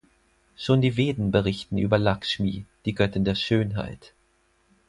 [0.57, 4.15] Schon die Veden berichten über Lakshmi, die Göttin der Schönheit.